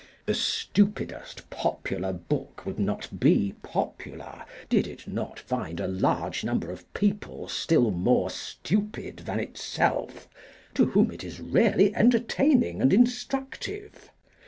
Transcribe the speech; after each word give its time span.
The 0.25 0.33
stupidest 0.33 1.47
popular 1.51 2.11
book 2.11 2.65
would 2.65 2.79
not 2.79 3.19
be 3.19 3.53
popular 3.61 4.45
did 4.67 4.87
it 4.87 5.07
not 5.07 5.37
find 5.39 5.79
a 5.79 5.87
large 5.87 6.43
number 6.43 6.71
of 6.71 6.91
people 6.95 7.47
still 7.47 7.91
more 7.91 8.31
stupid 8.31 9.17
than 9.27 9.39
itself, 9.39 10.27
to 10.73 10.85
whom 10.85 11.11
it 11.11 11.23
is 11.23 11.39
really 11.39 11.95
entertaining 11.95 12.81
and 12.81 12.91
instructive. 12.91 14.09